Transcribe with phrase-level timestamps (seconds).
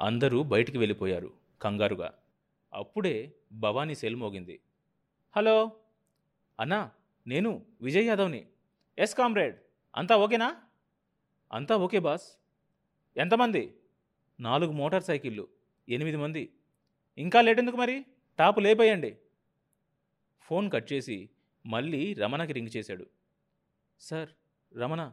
[0.00, 2.14] అందరూ బయటికి వెళ్ళిపోయారు కంగారుగా.
[2.72, 4.60] అప్పుడే భవానీ సెల్ మోగింది.
[5.36, 5.76] హలో
[6.60, 6.90] అన్నా
[7.26, 8.48] నేను విజయ్ యాదవ్ని.
[8.98, 9.56] ఎస్ కామ్రేడ్
[9.96, 10.62] అంతా ఓకేనా?
[11.52, 12.32] అంతా ఓకే బాస్.
[13.16, 13.74] ఎంతమంది?
[14.40, 15.48] నాలుగు మోటార్ సైకిళ్ళు
[15.88, 16.52] ఎనిమిది మంది.
[17.18, 18.04] ఇంకా లేట్ ఎందుకు మరి?
[18.38, 19.18] టాపు లేపేయండి.
[20.40, 21.30] ఫోన్ కట్ చేసి
[21.66, 23.06] మళ్ళీ రమణకి రింగ్ చేశాడు.
[24.00, 24.28] సార్
[24.78, 25.12] రమణ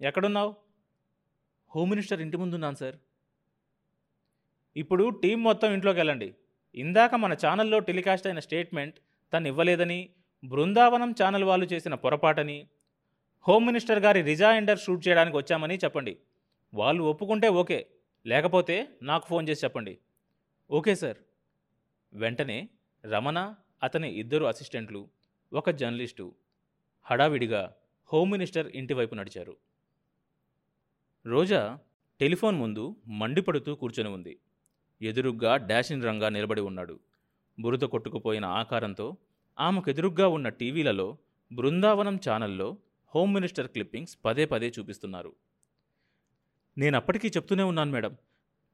[0.00, 0.54] ఎక్కడున్నావు?
[1.74, 2.96] హోమ్ మినిస్టర్ ఇంటి ముందున్నాను సార్.
[4.78, 6.34] ఇప్పుడు టీం మొత్తం ఇంట్లోకి వెళ్ళండి.
[6.74, 8.96] ఇందాక మన ఛానల్లో టెలికాస్ట్ అయిన స్టేట్మెంట్
[9.32, 10.00] తను ఇవ్వలేదని
[10.44, 12.58] బృందావనం ఛానల్ వాళ్ళు చేసిన పొరపాటని
[13.48, 16.14] హోమ్ మినిస్టర్ గారి రిజాయిండర్ షూట్ చేయడానికి వచ్చామని చెప్పండి.
[16.74, 17.86] వాళ్ళు ఒప్పుకుంటే ఓకే
[18.26, 19.98] లేకపోతే నాకు ఫోన్ చేసి చెప్పండి.
[20.70, 21.16] Okay sir.
[22.12, 22.68] వెంటనే
[23.04, 25.08] రమణ అతని ఇద్దరు అసిస్టెంట్లు
[25.52, 26.34] ఒక జర్నలిస్టు
[27.06, 27.62] హడావిడిగా
[28.12, 29.56] హోమ్ మినిస్టర్ ఇంటివైపు నడిచారు.
[31.26, 31.78] రోజా
[32.20, 34.34] టెలిఫోన్ ముందు మండిపడుతూ కూర్చొని ఉంది.
[35.02, 37.00] ఎదురుగ్గా డాషిన్ రంగా నిలబడి ఉన్నాడు.
[37.60, 39.16] బురద కొట్టుకుపోయిన ఆకారంతో
[39.60, 41.16] ఆమెకెదురుగ్గా ఉన్న టీవీలలో
[41.52, 42.76] బృందావనం ఛానల్లో
[43.14, 45.32] హోమ్ మినిస్టర్ క్లిప్పింగ్స్ పదే పదే చూపిస్తున్నారు.
[46.78, 48.16] నేను అప్పటికీ చెప్తూనే ఉన్నాను మేడం.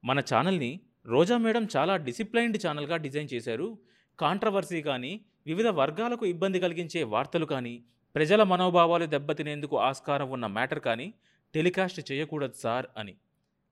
[0.04, 3.78] మన ఛానల్ని రోజా మేడం చాలా డిసిప్లైన్డ్ ఛానల్గా డిజైన్ చేశారు.
[4.18, 7.84] కాంట్రవర్సీ కానీ వివిధ వర్గాలకు ఇబ్బంది కలిగించే వార్తలు కానీ
[8.14, 11.14] ప్రజల మనోభావాలు దెబ్బతినేందుకు ఆస్కారం ఉన్న మ్యాటర్ కానీ
[11.54, 13.14] టెలికాస్ట్ చేయకూడదు సార్ అని.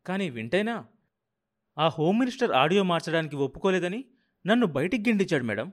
[0.07, 0.87] కానీ వింటైనా?
[1.79, 4.05] ఆ హోమ్ మినిస్టర్ ఆడియో మార్చడానికి ఒప్పుకోలేదని
[4.47, 5.73] నన్ను బయటికి గిండించాడు మేడం.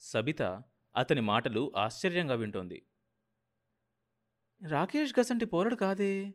[0.00, 0.42] సబిత
[0.96, 2.82] అతని మాటలు ఆశ్చర్యంగా వింటోంది.
[4.68, 6.34] రాకేష్ గసంటి పోరడు కాదే?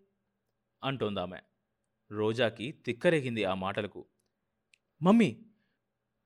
[0.83, 1.38] అంటోందామె
[2.11, 4.05] రోజాకి తిక్కరేగింది ఆ మాటలకు.
[5.01, 5.45] మమ్మీ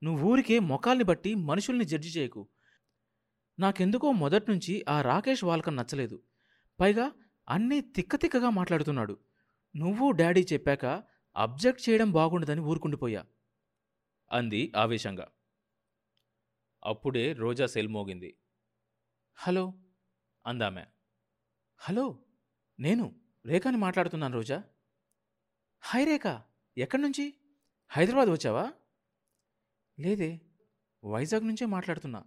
[0.03, 2.49] నువ్వు ఊరికే మొఖాల్ని బట్టి మనుషుల్ని జడ్జి చేయకు.
[3.59, 6.23] నాకెందుకో మొదట్నుంచి ఆ రాకేష్ వాళ్ళకం నచ్చలేదు.
[6.79, 7.11] పైగా
[7.49, 9.19] అన్నీ తిక్కతిక్కగా మాట్లాడుతున్నాడు.
[9.75, 11.03] నువ్వు డాడీ చెప్పాక
[11.39, 13.25] అబ్జెక్ట్ చేయడం బాగుండదని ఊరుకుండిపోయా
[14.31, 15.27] అంది ఆవేశంగా.
[16.83, 18.37] అప్పుడే రోజా సెల్ మోగింది.
[19.35, 19.73] హలో
[20.45, 20.85] అందామె.
[21.77, 22.25] హలో
[22.79, 23.15] నేను
[23.45, 24.63] రేఖాని మాట్లాడుతున్నాను రోజా.
[25.81, 26.41] హాయ్ రేఖ
[26.77, 27.33] ఎక్కడి నుంచి
[27.89, 28.73] హైదరాబాద్ వచ్చావా?
[29.99, 30.41] లేదే
[31.05, 32.23] వైజాగ్ నుంచే మాట్లాడుతున్నా.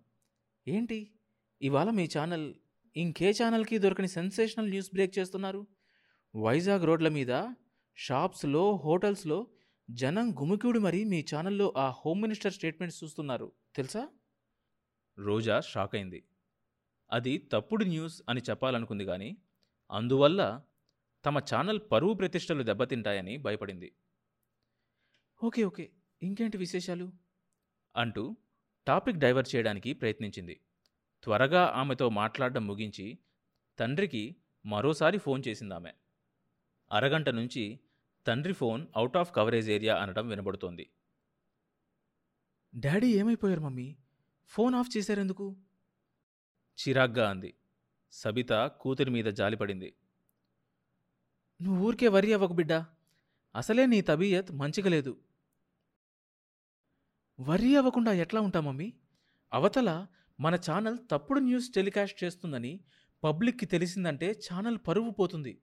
[0.69, 1.19] ఏంటి
[1.63, 2.55] ఇవాళ మీ ఛానల్
[2.97, 5.67] ఇంకే ఛానల్కి దొరకని సెన్సేషనల్ న్యూస్ బ్రేక్ చేస్తున్నారు?
[6.37, 7.31] వైజాగ్ రోడ్ల మీద
[7.97, 9.47] షాప్స్లో హోటల్స్లో
[9.91, 13.53] జనం గుమికూడి మరీ మీ ఛానల్లో ఆ హోమ్ మినిస్టర్ స్టేట్మెంట్స్ చూస్తున్నారు.
[13.75, 14.09] తెలుసా?
[15.19, 16.25] రోజా షాక్ అయింది.
[17.13, 19.37] అది తప్పుడు న్యూస్ అని చెప్పాలనుకుంది కానీ
[19.91, 20.63] అందువల్ల
[21.25, 23.93] తమ ఛానల్ పరువు ప్రతిష్టలు దెబ్బతింటాయని భయపడింది.
[25.45, 25.91] Okay okay.
[26.23, 27.13] ఇంకేంటి విశేషాలు?
[27.97, 28.37] అంటూ
[28.87, 30.61] టాపిక్ డైవర్ట్ చేయడానికి ప్రయత్నించింది.
[31.23, 33.19] త్వరగా ఆమెతో మాట్లాడడం ముగించి
[33.79, 34.37] తండ్రికి
[34.67, 35.93] మరోసారి ఫోన్ చేసిందామె.
[36.93, 37.81] అరగంట నుంచి
[38.27, 40.85] తండ్రి phone out of coverage area అనడం వినబడుతోంది.
[42.75, 43.97] డాడీ ఏమైపోయారు మమ్మీ?
[44.49, 45.57] ఫోన్ ఆఫ్ చేశారెందుకు?
[46.79, 47.55] చిరాగ్గా అంది.
[48.13, 49.95] సబిత కూతురి మీద జాలిపడింది
[51.61, 52.87] నువ్వు ఊరికే వరి అవ్వకు బిడ్డా.
[53.55, 55.13] అసలే నీ తబీయత్ మంచిగా లేదు.
[57.41, 58.93] వరి అవ్వకుండా ఎట్లా ఉంటా మమ్మీ?
[59.53, 60.07] అవతల
[60.41, 62.81] మన ఛానల్ తప్పుడు న్యూస్ టెలికాస్ట్ చేస్తుందని
[63.25, 65.61] పబ్లిక్కి తెలిసిందంటే ఛానల్ పరువు పోతుంది.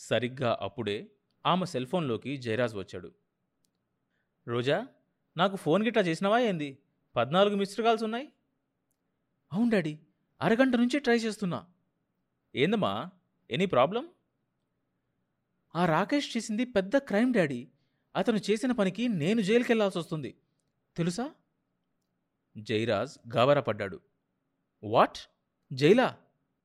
[0.00, 1.10] సరిగ్గా అప్పుడే
[1.46, 3.14] ఆమె సెల్ ఫోన్లోకి జయరాజ్ వచ్చాడు.
[4.48, 4.86] రోజా
[5.36, 6.78] నాకు ఫోన్ గిట్టా చేసినవా ఏంది?
[7.16, 8.32] పద్నాలుగు మిస్డ్ కాల్స్ ఉన్నాయి.
[9.52, 9.98] అవును డాడీ
[10.40, 11.66] అరగంట నుంచి ట్రై చేస్తున్నా.
[12.54, 13.10] ఏందమ్మా
[13.50, 14.08] ఎనీ ప్రాబ్లం?
[15.74, 17.68] ఆ రాకేష్ చేసింది పెద్ద క్రైమ్ డాడీ.
[18.16, 20.36] అతను చేసిన పనికి నేను జైలుకెళ్ళాల్సి వస్తుంది.
[20.96, 21.34] తెలుసా?
[22.58, 24.00] జైరాజ్ గాబరాపడ్డాడు
[24.84, 25.18] వాట్?
[25.72, 26.18] జైలా?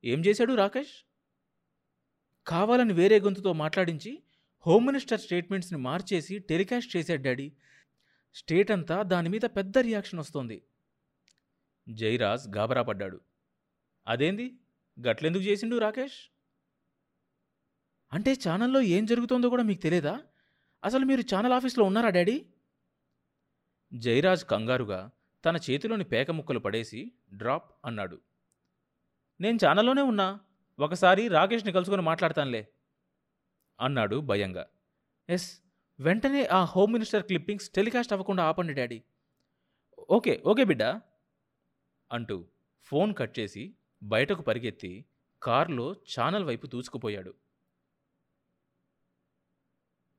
[0.04, 0.92] ఏం చేశాడు రాకేష్?
[2.46, 4.22] కావాలని వేరే గొంతుతో మాట్లాడించి
[4.66, 7.52] హోమ్ మినిస్టర్ స్టేట్మెంట్స్ని మార్చేసి టెలికాస్ట్ చేశాడు డాడీ.
[8.34, 10.62] స్టేట్ అంతా దాని మీద పెద్ద రియాక్షన్ వస్తోంది.
[11.88, 13.20] జైరాజ్ గాబరా పడ్డాడు.
[14.06, 14.58] అదేంది?
[15.00, 16.32] గట్లెందుకు చేసిండు రాకేష్?
[18.12, 20.22] అంటే ఛానల్లో ఏం జరుగుతోందో కూడా మీకు తెలియదా
[20.84, 22.46] అసలు మీరు ఛానల్ ఆఫీస్లో ఉన్నారా డాడీ?
[23.94, 25.10] జైరాజ్ కంగారుగా
[25.44, 28.20] తన చేతిలోని పేక ముక్కలు పడేసి డ్రాప్ అన్నాడు.
[29.40, 30.40] నేను ఛానల్లోనే ఉన్నా.
[30.78, 32.62] ఒకసారి రాకేష్ని కలుసుకొని మాట్లాడతానులే
[33.78, 34.64] అన్నాడు భయంగా.
[35.28, 35.48] ఎస్
[35.98, 38.98] వెంటనే ఆ హోమ్ మినిస్టర్ క్లిప్పింగ్స్ టెలికాస్ట్ అవ్వకుండా ఆపండి డాడీ.
[40.16, 40.90] ఓకే ఓకే బిడ్డా
[42.10, 42.36] అంటూ
[42.88, 43.62] ఫోన్ కట్ చేసి
[44.02, 44.92] బయటకు పరిగెత్తి
[45.42, 47.32] కారులో ఛానల్ వైపు దూసుకుపోయాడు.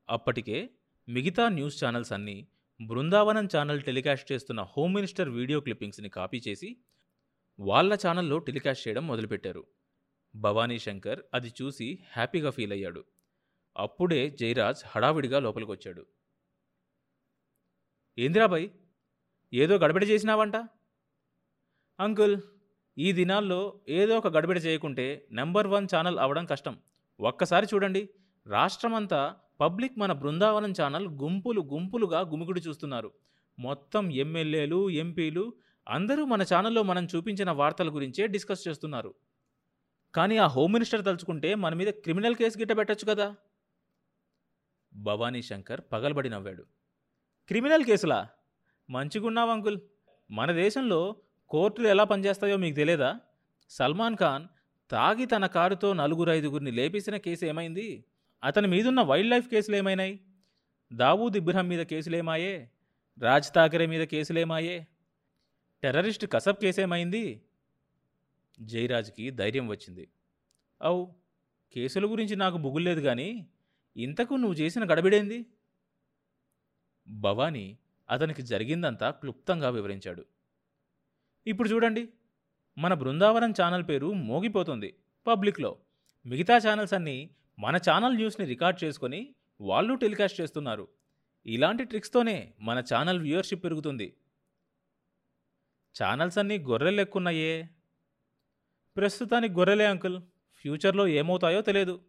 [0.08, 0.58] అప్పటికే
[1.08, 2.36] మిగతా న్యూస్ ఛానల్స్ అన్నీ
[2.80, 6.70] బృందావనం ఛానల్ టెలికాస్ట్ చేస్తున్న హోమ్ మినిస్టర్ వీడియో క్లిప్పింగ్స్ని కాపీ చేసి
[7.58, 9.62] వాళ్ళ ఛానల్లో టెలికాస్ట్ చేయడం మొదలుపెట్టారు.
[10.38, 13.04] భవానీ శంకర్ అది చూసి హ్యాపీగా ఫీల్ అయ్యాడు.
[13.76, 16.06] అప్పుడే జయరాజ్ హడావిడిగా లోపలికొచ్చాడు.
[18.18, 18.68] ఏందిరాబాయ్
[19.52, 20.56] ఏదో గడబిడ చేసినావంట?
[22.00, 22.42] అంకుల్
[22.98, 26.78] ఈ దినాల్లో ఏదో ఒక గడబిడ చేయకుంటే నెంబర్ వన్ ఛానల్ అవడం కష్టం.
[27.20, 28.08] ఒక్కసారి చూడండి.
[28.46, 33.12] రాష్ట్రమంతా పబ్లిక్ మన బృందావనం ఛానల్ గుంపులు గుంపులుగా గుమిగుడి చూస్తున్నారు.
[33.58, 35.52] మొత్తం ఎమ్మెల్యేలు ఎంపీలు
[35.88, 39.14] అందరూ మన ఛానల్లో మనం చూపించిన వార్తల గురించే డిస్కస్ చేస్తున్నారు.
[40.14, 43.36] కానీ ఆ హోమ్ మినిస్టర్ తలుచుకుంటే మన మీద క్రిమినల్ కేసు గిట్ట పెట్టచ్చు కదా.
[44.94, 46.62] భవానీ శంకర్ పగలబడి నవ్వాడు.
[47.48, 48.28] క్రిమినల్ కేసులా?
[48.90, 49.80] మంచిగున్నావు అంకుల్.
[50.30, 51.16] మన దేశంలో
[51.48, 53.20] కోర్టులు ఎలా పనిచేస్తాయో మీకు తెలియదా
[53.70, 54.46] సల్మాన్ ఖాన్
[54.90, 58.04] తాగి తన కారుతో నలుగురు ఐదుగురిని లేపేసిన కేసు ఏమైంది?
[58.44, 60.20] అతని మీదున్న వైల్డ్ లైఫ్ కేసులు ఏమైనాయి?
[60.92, 62.70] దావూద్ ఇబ్రహం మీద కేసులేమాయే
[63.18, 64.86] రాజ్ ఠాకరే మీద కేసులేమాయే
[65.82, 67.42] టెర్రరిస్ట్ కసబ్ కేసేమైంది
[68.60, 70.08] జయరాజ్కి ధైర్యం వచ్చింది.
[70.82, 71.14] అవు
[71.72, 73.48] కేసుల గురించి నాకు బుగుల్లేదు కానీ
[73.96, 75.46] ఇంతకు నువ్వు చేసిన గడబిడేంది?
[77.08, 77.78] భవానీ
[78.10, 80.24] అతనికి జరిగిందంతా క్లుప్తంగా వివరించాడు.
[81.46, 82.08] ఇప్పుడు చూడండి
[82.78, 84.94] మన బృందావనం ఛానల్ పేరు మోగిపోతుంది.
[85.26, 85.78] పబ్లిక్లో
[86.26, 90.88] మిగతా ఛానల్స్ అన్నీ మన ఛానల్ న్యూస్ని రికార్డ్ చేసుకొని వాళ్ళు టెలికాస్ట్ చేస్తున్నారు.
[91.46, 94.16] ఇలాంటి ట్రిక్స్తోనే మన ఛానల్ వ్యూయర్షిప్ పెరుగుతుంది.
[96.02, 97.70] ఛానల్స్ అన్నీ గొర్రెలు ఎక్కున్నాయే
[98.98, 100.22] ప్రస్తుతానికి గొర్రెలే అంకుల్.
[100.54, 102.00] ఫ్యూచర్లో ఏమవుతాయో తెలియదు.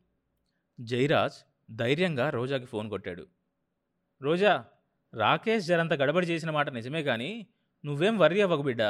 [0.80, 1.34] జైరాజ్
[1.76, 3.28] ధైర్యంగా రోజాకి ఫోన్ కొట్టాడు.
[4.22, 4.66] రోజా
[5.14, 7.48] రాకేష్ జరంత గడబడి చేసిన మాట నిజమే కానీ
[7.86, 8.82] నువ్వేం వర్రీ అవ్వకు బిడ్డ.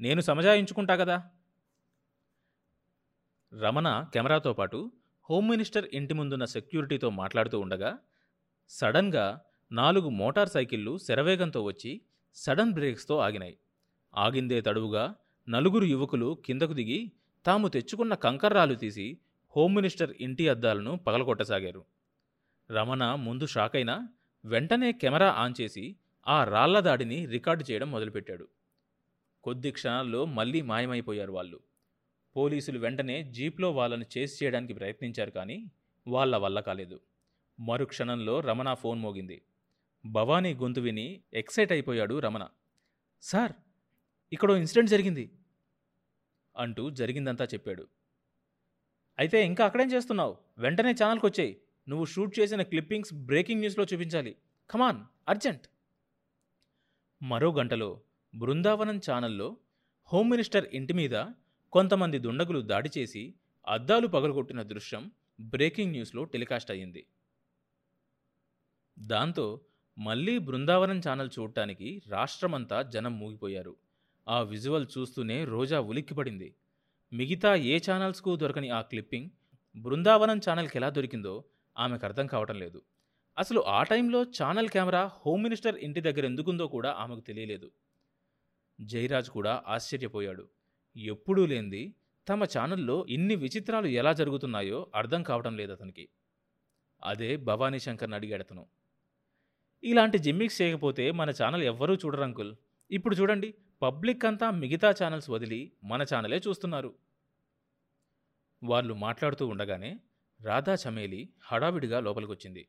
[0.00, 1.30] నేను సమజాయించుకుంటా కదా.
[3.60, 4.92] రమణ కెమెరాతో పాటు
[5.30, 7.98] హోమ్ మినిస్టర్ ఇంటి ముందున్న సెక్యూరిటీతో మాట్లాడుతూ ఉండగా
[8.68, 9.40] సడన్గా
[9.72, 12.02] నాలుగు మోటార్ సైకిళ్ళు శరవేగంతో వచ్చి
[12.34, 13.58] సడన్ బ్రేక్స్తో ఆగినాయి.
[14.16, 15.14] ఆగిందే తడువుగా
[15.48, 17.12] నలుగురు యువకులు కిందకు దిగి
[17.46, 19.18] తాము తెచ్చుకున్న కంకర్రాలు తీసి
[19.56, 21.84] హోమ్ మినిస్టర్ ఇంటి అద్దాలను పగలగొట్టసాగారు.
[22.70, 24.08] రమణ ముందు షాకైనా
[24.44, 25.96] వెంటనే కెమెరా ఆన్ చేసి
[26.28, 28.48] ఆ రాళ్ళ దాడిని రికార్డు చేయడం మొదలుపెట్టాడు.
[29.44, 31.60] కొద్ది క్షణాల్లో మళ్ళీ మాయమైపోయారు వాళ్ళు.
[32.36, 35.70] పోలీసులు వెంటనే జీప్లో వాళ్ళని చేసి చేయడానికి ప్రయత్నించారు కానీ
[36.08, 37.00] వాళ్ళ వల్ల కాలేదు.
[37.60, 39.42] మరు క్షణంలో రమణ ఫోన్ మోగింది.
[40.06, 42.46] భవానీ గొంతు విని ఎక్సైట్ అయిపోయాడు రమణ.
[43.22, 43.52] సార్
[44.32, 45.30] ఇక్కడో ఇన్సిడెంట్ జరిగింది.
[46.56, 47.88] అంటూ జరిగిందంతా చెప్పాడు.
[49.18, 50.38] అయితే ఇంకా అక్కడేం చేస్తున్నావు?
[50.58, 54.36] వెంటనే ఛానల్కి వచ్చాయి నువ్వు షూట్ చేసిన క్లిప్పింగ్స్ బ్రేకింగ్ న్యూస్లో చూపించాలి.
[54.70, 55.66] Come on urgent.
[57.22, 58.00] మరో గంటలో
[58.34, 59.56] బృందావనం ఛానల్లో
[60.12, 61.26] హోమ్ మినిస్టర్ ఇంటి మీద
[61.72, 63.34] కొంతమంది దుండగులు దాడి చేసి
[63.68, 65.10] అద్దాలు పగలగొట్టిన దృశ్యం
[65.40, 67.06] బ్రేకింగ్ న్యూస్లో టెలికాస్ట్ అయ్యింది.
[68.98, 69.60] దాంతో
[69.98, 73.76] మళ్ళీ బృందావనం ఛానల్ చూడటానికి రాష్ట్రమంతా జనం మూగిపోయారు.
[74.28, 76.54] ఆ విజువల్ చూస్తూనే రోజా ఉలిక్కిపడింది.
[77.12, 79.30] మిగతా ఏ ఛానల్స్కు దొరకని ఆ క్లిప్పింగ్
[79.76, 81.44] బృందావనం ఛానల్కి ఎలా దొరికిందో
[81.78, 82.82] ఆమెకు అర్థం కావటం లేదు.
[83.38, 87.70] అసలు ఆ టైంలో ఛానల్ కెమెరా హోమ్ మినిస్టర్ ఇంటి దగ్గర ఎందుకుందో కూడా ఆమెకు తెలియలేదు.
[88.80, 90.48] జయరాజ్ కూడా ఆశ్చర్యపోయాడు.
[90.96, 91.94] ఎప్పుడూ లేంది
[92.28, 96.08] తమ ఛానల్లో ఇన్ని విచిత్రాలు ఎలా జరుగుతున్నాయో అర్థం కావటం లేదు అతనికి.
[97.04, 98.66] అదే భవానీ శంకర్ని అడిగాడు అతను.
[99.84, 102.56] ఇలాంటి జిమ్మిక్స్ చేయకపోతే మన ఛానల్ ఎవ్వరూ చూడరంకుల్
[102.90, 106.94] ఇప్పుడు చూడండి పబ్లిక్ అంతా మిగతా ఛానల్స్ వదిలి మన ఛానలే చూస్తున్నారు.
[108.62, 110.00] వాళ్ళు మాట్లాడుతూ ఉండగానే
[110.42, 112.68] రాధా చమేలి హడావిడిగా లోపలికొచ్చింది.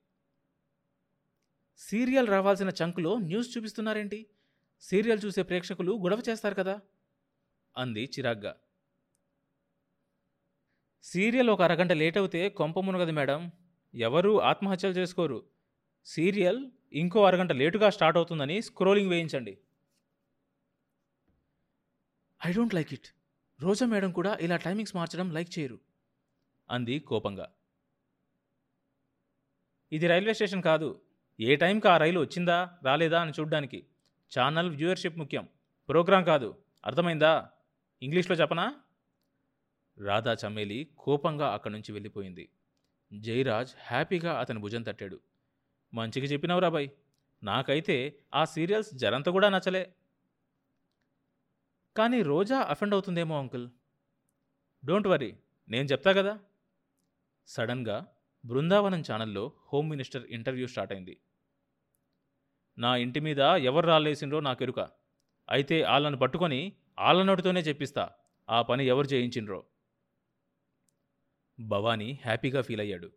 [1.78, 4.28] సీరియల్ రావాల్సిన చంకులో న్యూస్ చూపిస్తున్నారేంటి?
[4.82, 6.82] సీరియల్ చూసే ప్రేక్షకులు గొడవ చేస్తారు కదా?
[7.78, 8.56] అంది చిరాగ్గా.
[11.04, 13.52] సీరియల్ ఒక అరగంట లేట్ అవుతే కొంప మునగదు మేడం.
[13.96, 15.46] ఎవరూ ఆత్మహత్యలు చేసుకోరు.
[16.06, 19.58] సీరియల్ ఇంకో అరగంట లేటుగా స్టార్ట్ అవుతుందని స్క్రోలింగ్ వేయించండి.
[22.46, 23.08] I don't like it
[23.62, 25.80] Roja madam కూడా ఇలా టైమింగ్స్ మార్చడం లైక్ చేయరు.
[26.70, 27.52] అంది కోపంగా.
[29.92, 31.02] ఇది రైల్వే స్టేషన్ కాదు.
[31.40, 33.86] ఏ టైంకి ఆ రైలు వచ్చిందా రాలేదా అని చూడ్డానికి.
[34.40, 35.48] ఛానల్ వ్యూవర్షిప్ ముఖ్యం.
[35.90, 36.58] ప్రోగ్రాం కాదు.
[36.86, 37.50] అర్థమైందా?
[38.02, 38.76] ఇంగ్లీష్లో చెప్పనా?
[40.06, 42.50] రాధా చమ్మేలి కోపంగా అక్కడి నుంచి వెళ్ళిపోయింది.
[43.14, 45.20] జయరాజ్ హ్యాపీగా అతని భుజం తట్టాడు.
[45.94, 46.90] మంచిగా చెప్పినవురా బాయ్?
[47.44, 49.96] నాకైతే ఆ సీరియల్స్ జరంత కూడా నచ్చలే.
[51.98, 53.70] కానీ రోజా అఫెండ్ అవుతుందేమో అంకుల్?
[54.86, 55.38] డోంట్ వరీ
[55.70, 56.40] నేను చెప్తా కదా?
[57.48, 58.08] సడన్గా
[58.46, 61.22] బృందావనం ఛానల్లో హోమ్ మినిస్టర్ ఇంటర్వ్యూ స్టార్ట్ అయింది.
[62.78, 64.80] నా ఇంటి మీద ఎవరు రాలేసిండ్రో నాకెరుక
[65.50, 68.10] అయితే వాళ్ళను పట్టుకొని ఆళ్ళనోటితోనే చెప్పిస్తా
[68.50, 69.66] ఆ పని ఎవరు చేయించిండ్రో.
[71.60, 73.12] భవానీ హ్యాపీగా ఫీల్ అయ్యాడు.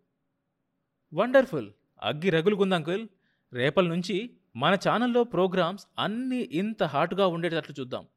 [1.15, 3.09] వండర్ఫుల్ అగ్గి రగులుకుంది అంకుల్.
[3.53, 8.09] రేపటి నుంచి మన ఛానల్లో ప్రోగ్రామ్స్ అన్నీ ఇంత హాట్గా ఉండేటట్లు చూద్దాం.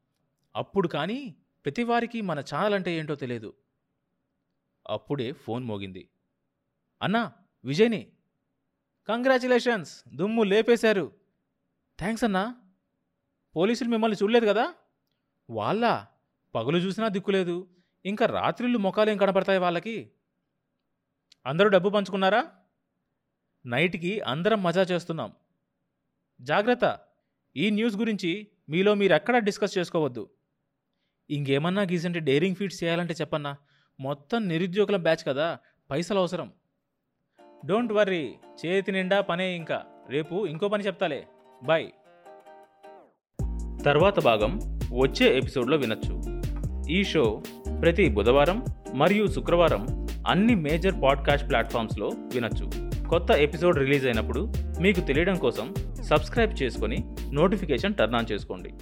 [0.56, 3.54] అప్పుడు కానీ ప్రతివారికి మన ఛానల్ అంటే ఏంటో తెలియదు.
[4.88, 6.10] అప్పుడే ఫోన్ మోగింది.
[7.02, 7.32] అన్నా
[7.64, 8.12] విజయ్ని.
[9.08, 11.12] కంగ్రాచులేషన్స్ దుమ్ము లేపేశారు.
[11.98, 12.56] థ్యాంక్స్ అన్నా.
[13.56, 14.74] పోలీసులు మిమ్మల్ని చూడలేదు కదా?
[15.50, 16.06] వాళ్ళ
[16.54, 17.68] పగులు చూసినా దిక్కులేదు
[18.04, 20.12] ఇంకా రాత్రిళ్ళు ముఖాలు ఏం కనపడతాయి వాళ్ళకి?
[21.46, 22.52] అందరూ డబ్బు పంచుకున్నారా?
[23.66, 25.32] నైట్కి అందరం మజా చేస్తున్నాం.
[26.40, 27.00] జాగ్రత్త.
[27.56, 30.30] ఈ న్యూస్ గురించి మీలో మీరు ఎక్కడా డిస్కస్ చేసుకోవద్దు.
[31.30, 33.56] ఇంకేమన్నా గీసంటే డేరింగ్ ఫీట్స్ చేయాలంటే చెప్పన్నా.
[34.00, 35.58] మొత్తం నిరుద్యోగుల బ్యాచ్ కదా
[35.90, 36.52] పైసలు అవసరం.
[37.66, 38.34] డోంట్ వర్రీ
[38.66, 39.82] చేతి నిండా పనే ఇంకా.
[40.10, 41.26] రేపు ఇంకో పని చెప్తాలే.
[41.62, 41.88] బాయ్.
[43.84, 44.60] తర్వాత భాగం
[44.98, 46.42] వచ్చే ఎపిసోడ్లో వినొచ్చు.
[46.90, 47.42] ఈ షో
[47.82, 52.90] ప్రతి బుధవారం మరియు శుక్రవారం అన్ని మేజర్ పాడ్కాస్ట్ ప్లాట్ఫామ్స్లో వినొచ్చు.
[53.08, 58.74] కొత్త ఎపిసోడ్ రిలీజ్ అయినప్పుడు మీకు తెలియడం కోసం సబ్స్క్రైబ్ చేసుకొని నోటిఫికేషన్ టర్న్ ఆన్ చేసుకోండి.